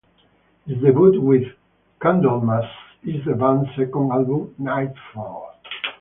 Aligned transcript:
His 0.65 0.79
debut 0.81 1.21
with 1.21 1.43
Candlemass 2.01 2.67
is 3.03 3.23
the 3.23 3.35
band's 3.35 3.69
second 3.77 4.11
album, 4.11 4.55
"Nightfall". 4.57 5.53